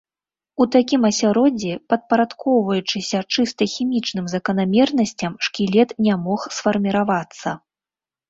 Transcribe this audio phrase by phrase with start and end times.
[0.63, 7.49] У такім асяроддзі, падпарадкоўваючыся чыста хімічным заканамернасцям, шкілет не мог сфарміравацца.